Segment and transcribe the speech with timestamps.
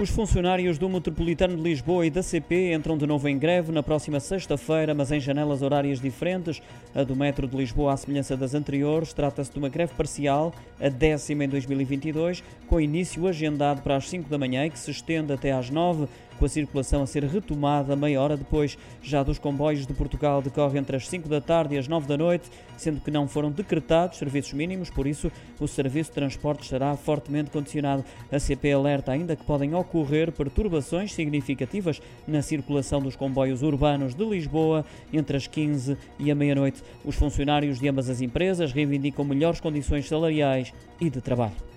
[0.00, 3.82] Os funcionários do Metropolitano de Lisboa e da CP entram de novo em greve na
[3.82, 6.62] próxima sexta-feira, mas em janelas horárias diferentes.
[6.94, 10.88] A do Metro de Lisboa, à semelhança das anteriores, trata-se de uma greve parcial, a
[10.88, 15.32] décima em 2022, com início agendado para as 5 da manhã e que se estende
[15.32, 16.08] até às 9
[16.42, 18.76] com a circulação a ser retomada meia hora depois.
[19.00, 22.16] Já dos comboios de Portugal decorre entre as 5 da tarde e as 9 da
[22.16, 25.30] noite, sendo que não foram decretados serviços mínimos, por isso
[25.60, 28.04] o serviço de transporte estará fortemente condicionado.
[28.32, 34.24] A CP alerta ainda que podem ocorrer perturbações significativas na circulação dos comboios urbanos de
[34.24, 36.82] Lisboa entre as 15 e a meia-noite.
[37.04, 41.71] Os funcionários de ambas as empresas reivindicam melhores condições salariais e de trabalho.